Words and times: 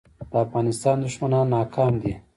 د 0.31 0.33
افغانستان 0.45 0.95
دښمنان 1.05 1.45
ناکام 1.55 1.93
دي 2.01 2.13